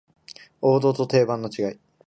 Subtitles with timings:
[0.61, 1.79] 王道と定番の違い